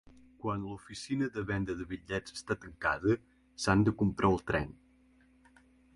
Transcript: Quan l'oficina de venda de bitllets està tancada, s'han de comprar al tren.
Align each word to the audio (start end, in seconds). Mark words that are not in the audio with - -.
Quan 0.43 0.61
l'oficina 0.67 1.27
de 1.35 1.43
venda 1.51 1.75
de 1.81 1.85
bitllets 1.91 2.35
està 2.37 2.57
tancada, 2.63 3.19
s'han 3.67 3.87
de 3.89 3.95
comprar 4.03 4.33
al 4.35 4.45
tren. 4.53 4.75